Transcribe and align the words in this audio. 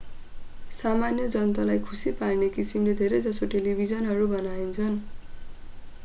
सामान्य 0.71 1.25
जनतालाई 1.29 1.81
खुशी 1.83 2.13
पार्ने 2.21 2.47
किसिमले 2.55 2.95
धेरै 3.01 3.19
जसो 3.25 3.49
टेलिभिजनहरू 3.51 4.25
बनाइन्छन् 4.31 4.97